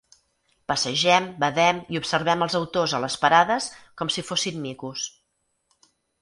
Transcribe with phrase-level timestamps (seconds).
[0.71, 3.69] Passegem, badem i observem els autors a les parades
[4.03, 5.07] com si fossin micos.